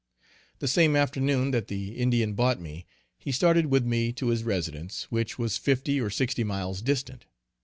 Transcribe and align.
The 0.57 0.67
same 0.67 0.95
afternoon 0.95 1.51
that 1.51 1.67
the 1.67 1.89
Indian 1.95 2.33
bought 2.33 2.59
me, 2.59 2.87
he 3.19 3.31
started 3.31 3.67
with 3.67 3.85
me 3.85 4.11
to 4.13 4.29
his 4.29 4.43
residence, 4.43 5.03
which 5.11 5.37
was 5.37 5.57
fifty 5.57 6.01
or 6.01 6.09
sixty 6.09 6.43
miles 6.43 6.81
distant. 6.81 7.27